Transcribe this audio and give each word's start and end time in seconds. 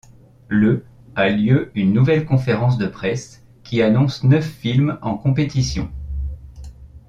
Le 0.47 0.83
a 1.15 1.29
lieu 1.29 1.69
une 1.75 1.93
nouvelle 1.93 2.25
conférence 2.25 2.79
de 2.79 2.87
presse 2.87 3.45
qui 3.63 3.83
annonce 3.83 4.23
neuf 4.23 4.47
films 4.49 4.97
en 5.03 5.15
compétitions. 5.15 5.91